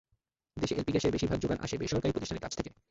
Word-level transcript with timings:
দেশে 0.57 0.73
এলপি 0.75 0.91
গ্যাসের 0.91 1.13
বেশির 1.13 1.29
ভাগ 1.31 1.39
জোগান 1.39 1.59
আসে 1.61 1.75
বেসরকারি 1.77 2.13
প্রতিষ্ঠানের 2.13 2.43
কাছ 2.43 2.53
থেকে। 2.57 2.71